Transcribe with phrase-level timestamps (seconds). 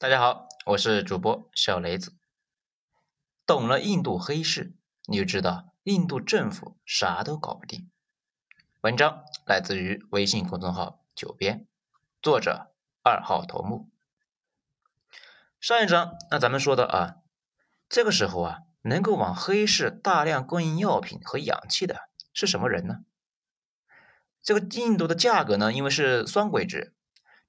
[0.00, 2.14] 大家好，我是主播小雷子。
[3.44, 7.90] 懂了印度黑市，你就知道印度政府啥都搞不定。
[8.80, 11.66] 文章来自于微信公众号“九编”，
[12.22, 12.70] 作者
[13.02, 13.90] 二号头目。
[15.58, 17.16] 上一章那咱们说的啊，
[17.88, 22.98] 这个时候啊，能够往黑市大量供应药品和氧气的是什么人呢？
[24.44, 26.94] 这个印度的价格呢，因为是双轨制，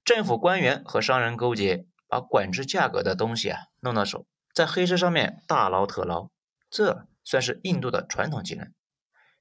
[0.04, 1.86] 政府官员和商人勾结。
[2.10, 6.30] 把管制价格的东西啊弄到手，在黑市上面大捞特捞，
[6.68, 8.72] 这算是印度的传统技能。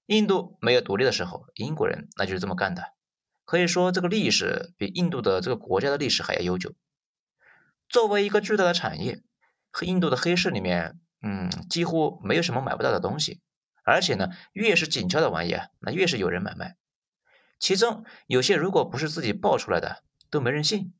[0.05, 2.93] 印度没有独立的时候，英国人那就是这么干的。
[3.43, 6.75] 可以说，这个历史比印度的这个国家的历史还要悠久。
[7.87, 9.23] 作为一个巨大的产业，
[9.71, 13.41] 和印度的黑市里面，嗯，几乎没有什么买不到的东西。
[13.83, 16.77] 而且呢，越是紧俏的玩意啊，那越是有人买卖。
[17.57, 20.93] 其中有些如果不是自己爆出来的，都没人信。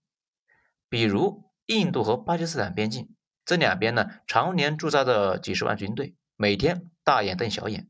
[0.89, 1.47] 比如。
[1.69, 3.15] 印度和巴基斯坦边境
[3.45, 7.87] 这两边呢，常年驻扎着几十万军队，每天大眼瞪小眼，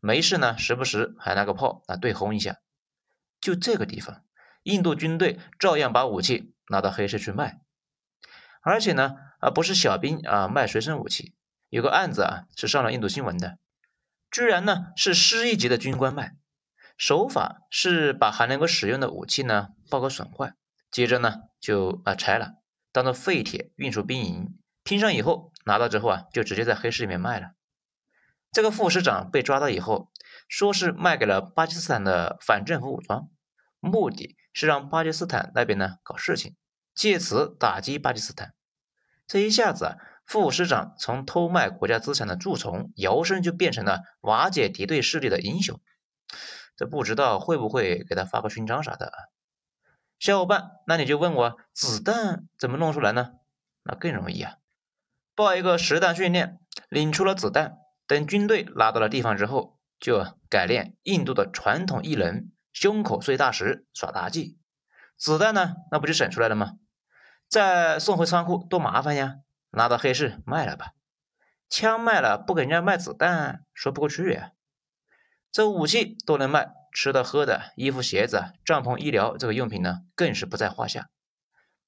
[0.00, 2.56] 没事呢，时不时还拿个炮啊对轰一下。
[3.40, 4.24] 就这个地方，
[4.64, 7.60] 印度军队照样把武器拿到黑市去卖，
[8.62, 11.32] 而且呢，啊不是小兵啊卖随身武器，
[11.68, 13.58] 有个案子啊是上了印度新闻的，
[14.28, 16.34] 居然呢是师一级的军官卖，
[16.96, 20.54] 手法是把还能够使用的武器呢报个损坏，
[20.90, 22.54] 接着呢就啊拆了。
[22.92, 27.52] 当做废铁运输兵营，拼上以后拿到之后啊，就直接在黑市里面卖了。
[28.52, 30.10] 这个副师长被抓到以后，
[30.48, 33.28] 说是卖给了巴基斯坦的反政府武装，
[33.78, 36.56] 目的是让巴基斯坦那边呢搞事情，
[36.94, 38.54] 借此打击巴基斯坦。
[39.28, 39.96] 这一下子啊，
[40.26, 45.80] 副师长从偷卖国家资产的蛀虫，摇身就变成了瓦解敌对势力的英雄。
[46.76, 49.16] 这不知道会不会给他发个勋章啥的啊？
[50.20, 53.30] 小伙伴，那你就问我子弹怎么弄出来呢？
[53.82, 54.56] 那更容易啊，
[55.34, 64.58] 报一个实弹训练，领出了子弹，等军队拿到了地方之后，就改练印度的传统艺能——胸口碎大石耍杂技。
[65.16, 66.74] 子弹呢，那不就省出来了吗？
[67.48, 69.36] 再送回仓库多麻烦呀！
[69.70, 70.92] 拿到黑市卖了吧，
[71.70, 74.52] 枪卖了不给人家卖子弹，说不过去呀。
[75.50, 76.74] 这武器都能卖。
[76.92, 81.08] 吃的、喝的、衣服、鞋子、帐篷、医疗这个用品呢，更是不在话下。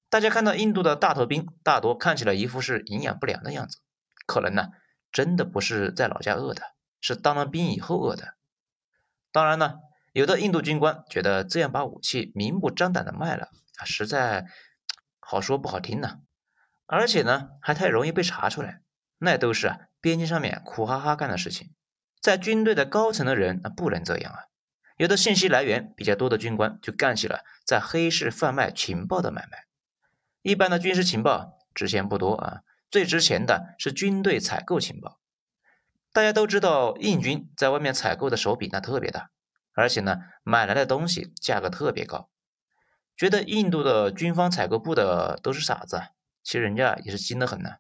[0.09, 3.79] 大家看到印度的大头兵，大多看起来一副是营养不良的样子，
[4.27, 4.69] 可能呢，
[5.11, 6.63] 真的不是在老家饿的，
[7.01, 8.35] 是当了兵以后饿的。
[9.33, 9.79] 当然呢，
[10.13, 13.49] 有的印度军官觉得这样把武器明目张胆的卖了，
[13.85, 14.47] 实在
[15.19, 16.21] 好说不好听呢，
[16.87, 18.83] 而且呢，还太容易被查出来，
[19.17, 21.75] 那都是啊，边境上面苦哈哈干的事情，
[22.21, 24.41] 在军队的高层的人那不能这样啊。
[25.03, 29.67] 有的信息来源比较多的军官就干起了在黑市贩卖情报的买卖。
[30.43, 35.19] 一般的军事情报值钱不多啊，最值钱的是军队采购情报。
[36.13, 39.31] 大家都知道，印军在外面采购的手笔那特别大，
[39.73, 42.31] 而且呢，买来的东西价格特别高。
[43.17, 46.01] 觉得印度的军方采购部的都是傻子，
[46.45, 47.71] 其实人家也是精得很呢。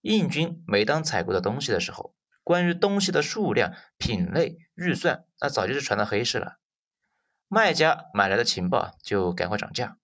[0.00, 6.58] 印军每当采购的东西的时候，关于东西的数量、品类、预算，那早就是传到黑市了。
[7.48, 9.98] 卖家买来的情报就赶快涨价，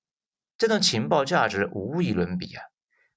[0.56, 2.64] 这种情报价值无与伦比啊！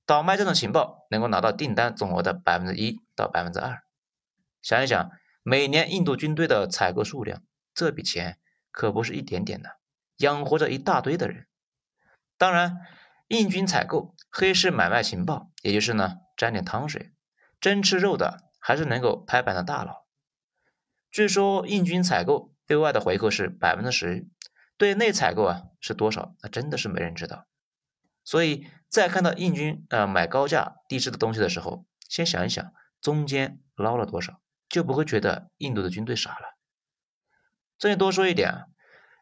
[0.05, 3.83] 倒卖这种情报能够拿到订单总额的百分之一到百分之二。
[4.61, 5.11] 想一想，
[5.43, 7.43] 每年印度军队的采购数量，
[7.73, 8.39] 这笔钱
[8.71, 9.77] 可不是一点点的，
[10.17, 11.47] 养活着一大堆的人。
[12.37, 12.77] 当然，
[13.27, 17.11] 印军采购、黑市买卖情报，也就是呢沾点汤水，
[17.59, 18.50] 真吃肉的。
[18.61, 20.05] 还是能够拍板的大佬。
[21.11, 24.29] 据说印军采购对外的回扣是百分之十，
[24.77, 26.35] 对内采购啊是多少？
[26.41, 27.47] 那真的是没人知道。
[28.23, 32.71] 所以在看到印军啊买高价低质的东西的时候，先想一想
[33.01, 34.39] 中间捞了多少，
[34.69, 36.55] 就不会觉得印度的军队傻了。
[37.77, 38.65] 这里多说一点啊，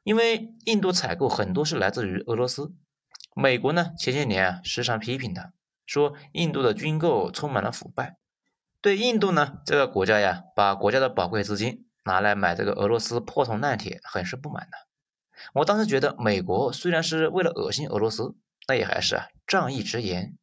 [0.04, 2.76] 因为印度采购很多是来自于俄罗斯，
[3.34, 5.54] 美国呢前些年啊时常批评他，
[5.86, 8.18] 说印度的军购充满了腐败。
[8.82, 14.78] 对印度呢这个国家呀，把国家的宝贵资金拿来买这个俄罗斯破铜烂铁，很是不满的。
[15.54, 18.36] 我当时觉得，美国虽然是为了恶心俄罗斯，
[18.68, 20.38] 那也还是啊仗义直言。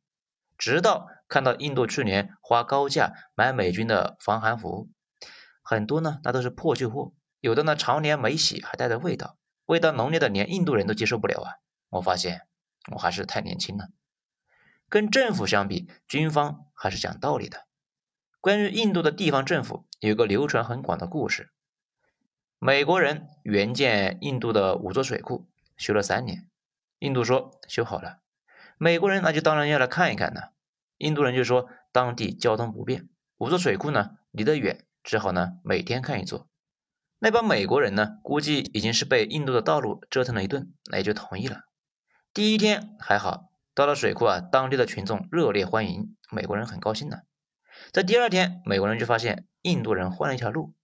[0.59, 4.89] 直到看到印度去年花高价买美军的防寒服，
[5.63, 11.53] 很多呢那都是破旧货，有的呢常年没洗还带着味道，味道浓烈的连印度人都接受不了啊。
[11.89, 12.43] 我发现
[12.93, 13.89] 我还是太年轻了。
[14.89, 17.67] 跟政府相比，军方还是讲道理的。
[18.47, 21.51] 关于印度的地方政府，有个流传很广的故事。
[22.61, 26.49] 美国人援建印度的五座水库，修了三年。
[27.01, 28.21] 印度说修好了，
[28.79, 30.43] 美国人那就当然要来看一看呢。
[30.99, 33.09] 印度人就说当地交通不便，
[33.39, 36.47] 五座水库呢离得远，只好呢每天看一座。
[37.19, 41.63] 那帮美国人呢，估计已经是被印度的道路折腾了一顿，那也就同意了。
[42.33, 47.23] 第一天还好，到了水库啊，当地的群众热烈欢迎，美国人很高兴呢。
[47.93, 50.75] 在第二天，美国人就发现印度人换了一条路，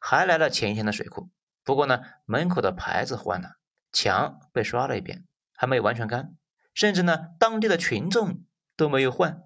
[0.00, 1.30] 还来了前一天的水库，
[1.64, 3.56] 不过呢，门口的牌子换了，
[3.92, 5.24] 墙被刷了一遍，
[5.54, 6.34] 还没有完全干，
[6.74, 8.44] 甚至呢，当地的群众
[8.76, 9.42] 都没有换。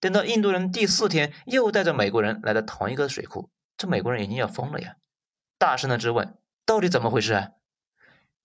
[0.00, 4.96] 等到印度人第四天又带着美国人来到同一个水库，这美国人已经要疯了呀！
[5.58, 6.36] 大声的质问
[6.66, 7.50] ：“到底怎么回事啊？”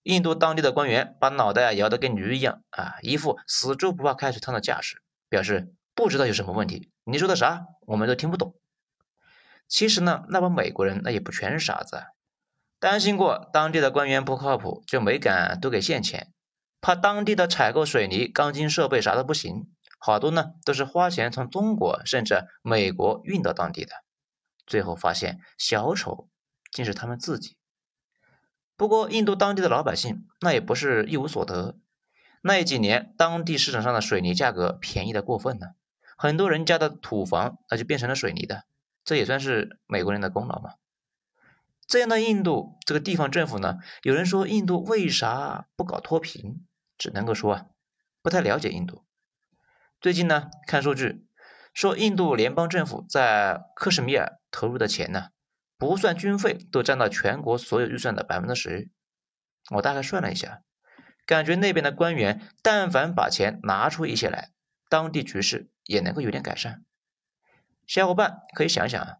[0.03, 6.91] 印度当地的官员把脑袋啊摇得跟驴一样啊，一副死猪不怕开水烫的架势，表示不知道有什么问题。
[7.07, 7.65] 你说的啥？
[7.87, 8.55] 我们都听不懂。
[9.67, 12.03] 其实呢，那帮美国人那也不全是傻子，
[12.79, 16.33] 担心过当地的官员不靠谱，就没敢多给现钱，
[16.81, 23.93] 怕当地的采购水泥、钢筋设备啥的不行，好多呢都是花钱从中国甚至美国运到当地的。
[24.65, 26.29] 最后发现小丑。
[26.69, 27.55] 竟是他们自己。
[28.75, 31.77] 不过，印度当地的老百姓那也不是一无所得。
[32.41, 35.75] 那几年，当地市场上的水泥价格便宜的过分了，
[36.17, 38.65] 很多人家的土房那就变成了水泥的，
[39.05, 40.73] 这也算是美国人的功劳嘛。
[41.85, 46.65] 这样的印度这个地方政府呢，有人说印度为啥不搞脱贫？
[46.97, 47.65] 只能够说啊，
[48.21, 49.05] 不太了解印度。
[50.01, 51.25] 最近呢，看数据
[51.73, 55.29] 说，印度联邦政府在克什米尔投入的钱呢。
[55.77, 58.89] 不算军费，都占到全国所有预算的百分之十。
[59.69, 60.63] 我大概算了一下，
[61.27, 64.49] 感觉那边的官员但凡把钱拿出一些来，
[64.89, 66.83] 当地局势也能够有点改善。
[67.85, 69.17] 小伙伴可以想想啊，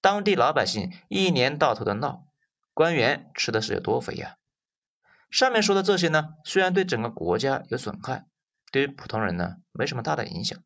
[0.00, 2.26] 当地老百姓一年到头的闹，
[2.72, 4.36] 官员吃的是有多肥呀？
[5.30, 8.24] 上面说的这些呢，虽然对整个国家有损害，
[8.72, 10.58] 对于普通人呢没什么大的影响。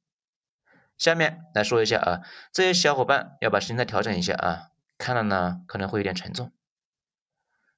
[0.97, 2.21] 下面来说一下啊，
[2.53, 4.69] 这些小伙伴要把心态调整一下啊。
[4.99, 6.53] 看了呢，可能会有点沉重。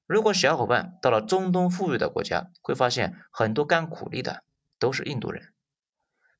[0.05, 4.43] 如果小伙伴到了中东富裕的国家，会发现很多干苦力的
[4.77, 5.54] 都是印度人。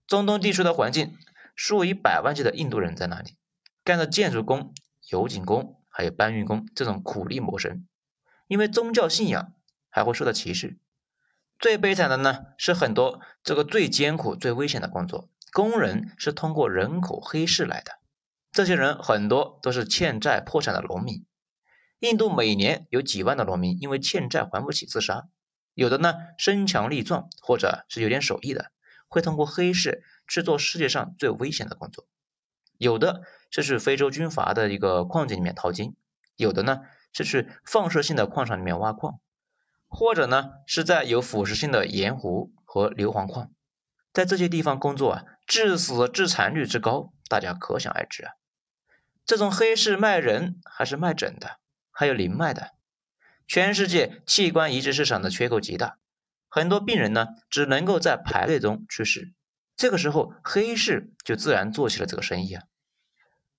[0.07, 1.17] 中东地区的环境，
[1.55, 3.35] 数以百万计的印度人在那里
[3.83, 4.73] 干着建筑工、
[5.09, 7.87] 油井工，还有搬运工这种苦力谋生。
[8.47, 9.53] 因为宗教信仰，
[9.89, 10.77] 还会受到歧视。
[11.57, 17.93] 最悲惨的呢，是很多这个最艰苦、最危险的工作，工人是通过人口黑市来的。
[18.51, 21.25] 这些人很多都是欠债破产的农民。
[21.99, 25.27] 印度每年有几万的农民因为欠债还不起自杀，
[25.73, 28.71] 有的呢身强力壮，或者是有点手艺的，
[29.15, 32.05] 会通过黑市去做世界上最危险的工作。
[32.77, 35.95] 有的是去非洲军阀的一个矿井里面淘金，
[36.35, 36.81] 有的呢
[37.13, 39.21] 是去放射性的矿场里面挖矿，
[39.87, 43.53] 或者呢是在有腐蚀性的盐湖和硫磺矿。
[44.11, 48.33] 在这些地方工作啊，致死致残率之高，大家可想而知啊。
[49.25, 52.71] 这种黑市卖人还是卖整的，还有零卖的。
[53.47, 55.99] 全世界器官移植市场的缺口极大，
[56.49, 59.33] 很多病人呢只能够在排队中去世。
[59.75, 62.63] 这个时候，黑市就自然做起了这个生意啊。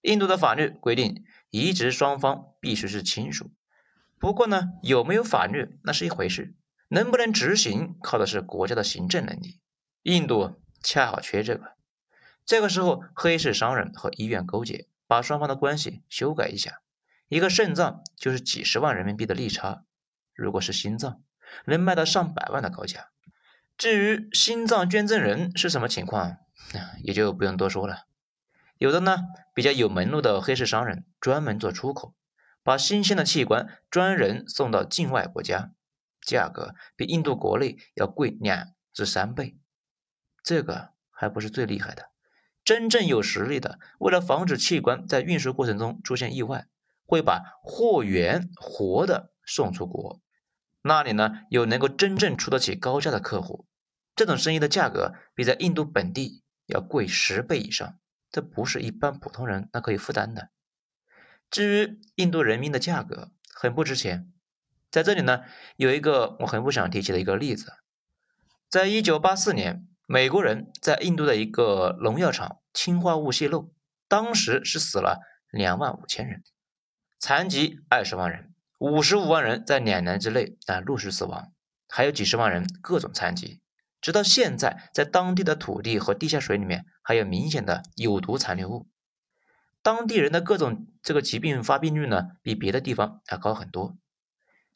[0.03, 3.51] 印度的法律规定，移植双方必须是亲属。
[4.19, 6.55] 不过呢，有没有法律那是一回事，
[6.89, 9.61] 能不能执行靠的是国家的行政能力。
[10.03, 11.73] 印度恰好缺这个。
[12.45, 14.89] 这个时候，黑市商人和医院勾结。
[15.09, 16.81] 把双方的关系修改一下，
[17.29, 19.85] 一个肾脏就是几十万人民币的利差，
[20.35, 21.23] 如果是心脏，
[21.65, 23.09] 能卖到上百万的高价。
[23.79, 26.37] 至于心脏捐赠人是什么情况，
[27.03, 28.07] 也就不用多说了。
[28.79, 29.19] 有的呢，
[29.55, 32.15] 比较有门路的黑市商人专门做出口，
[32.63, 35.73] 把新鲜的器官专人送到境外国家，
[36.21, 39.57] 价格比印度国内要贵两至三倍。
[40.43, 42.11] 这个还不是最厉害的。
[42.65, 46.67] 真正有实力的，为了防止器官在运输过程中出现意外，
[47.07, 50.21] 会把货源活的送出国。
[50.87, 53.67] 那里呢，有能够真正出得起高价的客户。
[54.15, 57.99] 这种生意的价格比在印度本地要贵十倍以上，
[58.31, 60.51] 这不是一般普通人那可以负担的。
[61.51, 64.33] 至于印度人民的价格，很不值钱。
[64.91, 65.43] 在这里呢，
[65.77, 67.73] 有一个我很不想提起的一个例子，
[68.71, 69.89] 在一九八四年。
[70.09, 73.73] 美国人在印度的一个农药厂氰化物泄漏，
[74.07, 75.19] 当时是死了
[75.51, 76.45] 两万五千人，
[77.19, 81.53] 残疾二十万人，五十五万人在两年之内啊陆续死亡，
[81.89, 83.61] 还有几十万人各种残疾，
[84.01, 88.89] 直到现在，在当地的土地和地下水里面还有明显的有毒残留物，
[89.83, 93.97] 当地人的各种这个疾病发病率呢，比别的地方要高很多。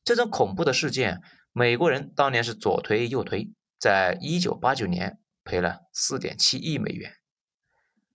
[0.02, 1.21] 这种恐怖的事件，
[1.52, 3.52] 美国人当年是左推右推。
[3.78, 7.12] 在一九八九年，赔了四点七亿美元，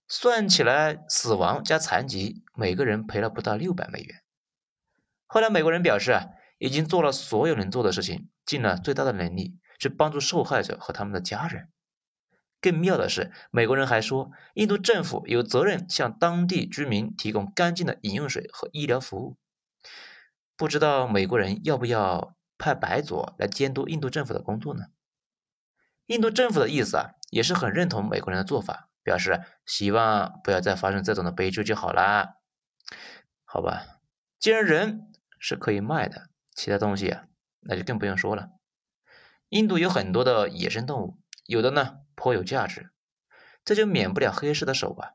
[0.08, 4.22] 算起来死亡加残疾，每个人赔了不到六百美元。
[5.26, 6.26] 后来美国人表示啊，
[6.58, 11.68] 已经做了所有能做的事情，尽了最大的能力去帮助受害者和他们的家人。
[12.60, 19.36] 更妙的是，美国人还说，印度政府有责任向当地居民提供干净的饮用水和医疗服务。
[20.56, 24.86] 不知道美国人要不要派白左来监督印度政府的工作呢？
[26.06, 32.36] 印度政府的意思啊，也是很认同美国人的做法，表示希望不要再发生这种的悲剧就好啦。
[33.44, 34.00] 好吧，
[34.40, 35.12] 既然人
[35.48, 37.26] 是可以卖的，其他东西啊，
[37.60, 38.48] 那就更不用说了。
[39.48, 42.90] 印度有很多的野生动物，有的呢颇有价值，
[43.64, 45.10] 这就免不了黑市的手啊。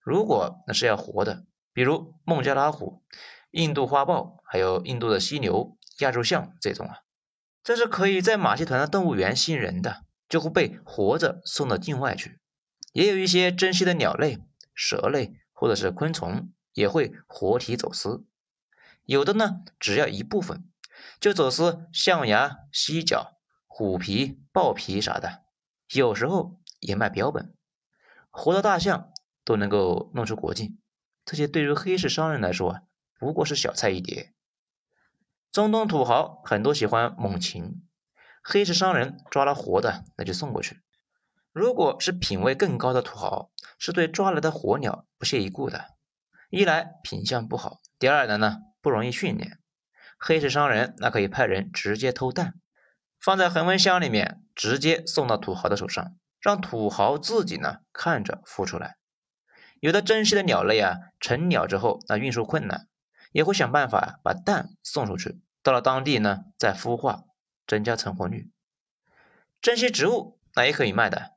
[0.00, 3.02] 如果那是要活的，比如孟加拉虎。
[3.50, 7.00] 印度花豹，还有印度的犀牛、亚洲象这种啊，
[7.64, 12.38] 这是可以在马戏团的动物园吸引人的，就会被活着送到境外去。
[12.92, 14.38] 也有一些珍稀的鸟类、
[14.76, 18.24] 蛇类或者是昆虫，也会活体走私。
[19.06, 20.70] 有的呢，只要一部分，
[21.18, 25.44] 就走私象牙、犀角、虎皮、豹皮啥的。
[25.94, 27.54] 有时候也卖标本，
[28.30, 29.10] 活的大象
[29.44, 30.78] 都能够弄出国境。
[31.24, 32.82] 这些对于黑市商人来说啊。
[33.18, 34.34] 不过是小菜一碟。
[35.50, 37.82] 中东土豪很多喜欢猛禽，
[38.42, 40.82] 黑市商人抓了活的，那就送过去。
[41.50, 45.94] 如果是品味更高的土豪，是对抓来的活鸟不屑一顾的。
[46.50, 49.58] 一来品相不好，第二来呢不容易训练。
[50.16, 52.54] 黑市商人那可以派人直接偷蛋，
[53.18, 58.96] 放在恒温箱里面，直接送到土豪的手上，让土豪自己呢看着孵出来。
[59.80, 62.86] 有的珍稀的鸟类啊，成鸟之后那运输困难。
[63.32, 67.24] 也会想办法把蛋送出去，到了当地呢再孵化，
[67.66, 68.52] 增加成活率。
[69.60, 71.32] 珍稀植物那也可以卖的，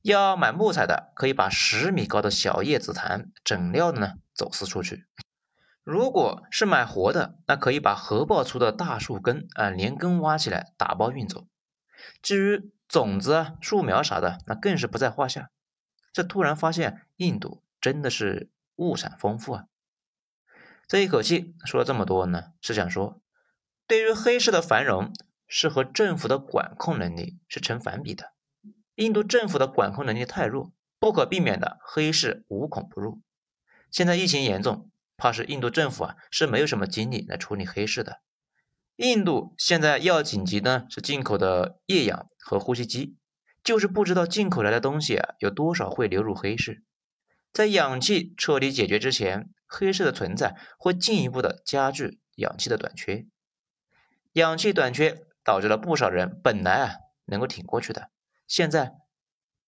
[0.00, 5.04] 要买木材的可以把十米高的小叶紫檀整料的呢走私出去。
[5.82, 11.46] 如果是买活的，那可以把核爆粗的大树根啊连根挖起来打包运走。
[12.22, 15.50] 至于种子啊树苗啥的，那更是不在话下。
[16.12, 19.64] 这突然发现印度真的是物产丰富啊！
[20.88, 23.20] 这一口气说了这么多呢，是想说，
[23.86, 25.12] 对于黑市的繁荣
[25.46, 28.32] 是和政府的管控能力是成反比的。
[28.96, 33.22] 印度政府的管控能力太弱，不可避免的黑市无孔不入。
[33.90, 34.90] 现在疫情严重，
[35.20, 38.20] 怕是印度政府啊是没有什么精力来处理黑市的。
[38.96, 43.16] 印度现在要紧急呢是进口的液氧和呼吸机，
[43.62, 46.82] 就是不知道进口来的东西啊有多少会流入黑市。
[47.52, 49.50] 在氧气彻底解决之前。
[49.72, 53.28] 黑市的存在会进一步的加剧氧气的短缺，
[54.32, 56.94] 氧气短缺导致了不少人本来啊
[57.26, 58.10] 能够挺过去的，
[58.48, 58.94] 现在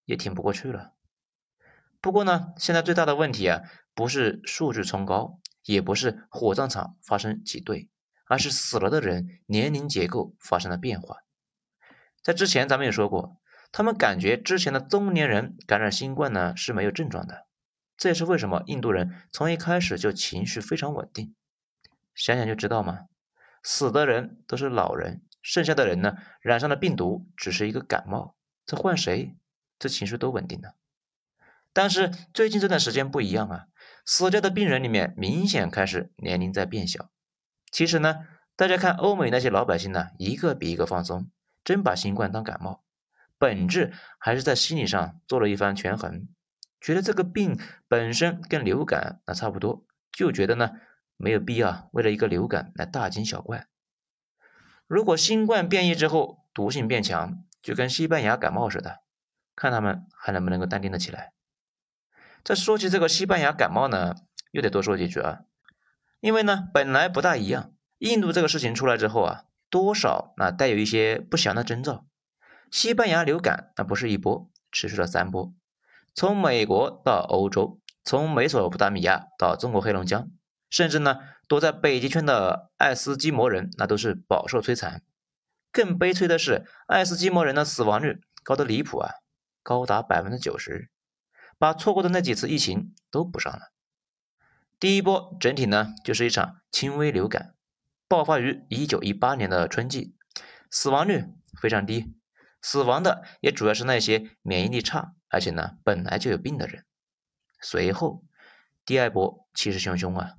[0.05, 0.91] 也挺不过去了。
[2.01, 3.61] 不过呢，现在最大的问题啊，
[3.95, 7.88] 不是数据冲高，也不是火葬场发生挤兑，
[8.26, 11.19] 而是死了的人年龄结构发生了变化。
[12.23, 13.37] 在之前咱们也说过，
[13.73, 17.47] 他们感觉之前的中年人感染新冠呢是没有症状的。
[17.97, 21.35] 这也是为什么印度人从一开始就情绪非常稳定，
[22.14, 23.07] 想想就知道嘛。
[23.62, 28.35] 死的人都是老人，剩下的人呢，染上了病毒只是一个感冒，
[28.66, 29.37] 这换谁，
[29.78, 30.75] 这情绪都稳定的。
[31.73, 33.66] 但是最近这段时间不一样啊，
[34.05, 37.11] 死掉的病人里面明显开始年龄在变小。
[37.71, 41.31] 其实呢，大家看欧美那些老百姓呢，一个比一个放松，
[41.65, 42.83] 真把新冠当感冒，
[43.39, 46.29] 本质还是在心理上做了一番权衡。
[46.81, 50.73] 觉得这个病本身跟流感那差不多，就觉得呢
[51.17, 53.69] 没有必要为了一个流感来大惊小怪。
[54.89, 58.99] 如果新冠变异之后毒性变强，就跟西班牙感冒似的，
[59.55, 61.33] 看他们还能不能够淡定的起来。
[62.45, 64.17] 再说起这个西班牙感冒呢，
[64.51, 65.41] 又得多说几句啊，
[66.21, 72.05] 因为呢本来不大一样，印度这个事情出来之后啊，多少那带有一些不祥的征兆。
[72.71, 75.53] 西班牙流感那不是一波，持续了三波。
[76.15, 80.29] 从美国到欧洲，从美索不达米亚到中国黑龙江，
[80.69, 85.03] 甚至呢躲在北极圈的爱斯基摩人，那都是饱受摧残。
[85.71, 89.11] 更悲催的是，爱斯基摩人的死亡率高得离谱啊，
[89.63, 90.91] 高达百分之九十，
[91.62, 93.71] 把错过的那几次疫情都补上了。
[94.81, 97.54] 第一波整体呢就是一场轻微流感，
[98.09, 100.16] 爆发于一九一八年的春季，
[100.73, 101.26] 死亡率
[101.61, 102.16] 非常低，
[102.61, 105.14] 死亡的也主要是那些免疫力差。
[105.28, 106.85] 而且呢，本来就有病的人。
[107.61, 108.25] 随后，
[108.85, 110.33] 第二波气势汹汹啊，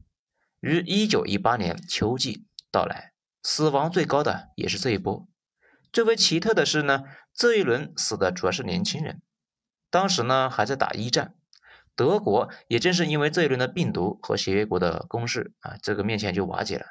[0.59, 5.25] 于一九一八年秋季到来，死亡最高的也是这一波。
[5.93, 9.21] 最为奇特的是呢，这一轮死的主要是年轻人，
[9.93, 11.35] 当时呢还在打一战，
[11.95, 16.87] 德国也正是因为这一轮的病毒和协约国的攻势啊，这个面前就瓦解了。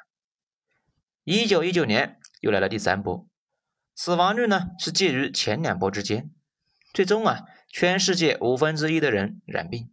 [1.25, 3.27] 一九一九年又来了第三波，
[3.93, 6.31] 死亡率呢是介于前两波之间，
[6.93, 9.91] 最终啊，全世界五分之一的人染病，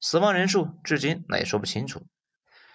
[0.00, 2.06] 死亡人数至今那也说不清楚。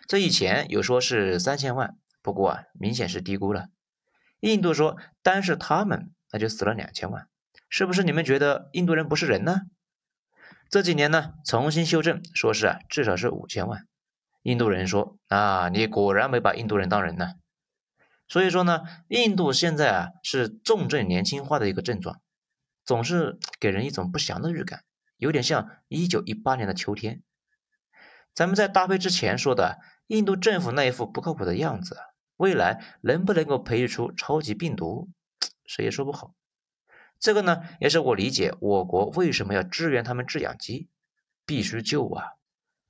[0.06, 3.70] 这以前有说是三千万，不过啊，明显是低估了。
[4.42, 7.30] 印度说单是他们那就死了两千万，
[7.70, 9.62] 是不是你们觉得印度人不是人呢？
[10.70, 13.88] 这几年呢重新修正，说是啊至少是五千万。
[14.44, 17.34] 印度人说啊，你果然没把印度人当人呢。
[18.28, 22.22] 所以说呢，印度现在啊是重症年轻化的一个症状，
[22.84, 24.84] 总是给人一种不祥的预感，
[25.18, 27.24] 有点像一九一八年的秋天。
[28.34, 31.98] 咱们在搭配之前说的印度政府那一副不靠谱的样子，
[32.36, 35.10] 未来能不能够培育出超级病毒，
[35.66, 36.34] 谁也说不好。
[37.20, 40.90] 这个呢，也是我理解我国为什么要支援他们制氧机，
[41.46, 42.34] 必须救啊！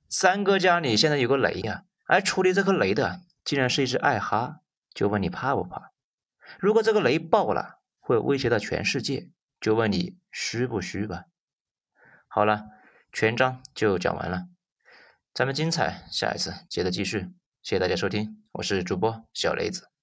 [0.08, 4.60] 三哥家里现在有个雷呀，而处理这颗雷的竟然是一只爱哈。
[4.94, 5.92] 就问你怕不怕？
[6.58, 9.30] 如果这个雷爆了，会威胁到全世界，
[9.60, 11.24] 就问你虚不虚吧？
[12.26, 12.66] 好了，
[13.12, 14.48] 全章就讲完了，
[15.32, 17.30] 咱们精彩下一次接着继续。
[17.62, 19.97] 谢谢大家收听，我是主播小雷子。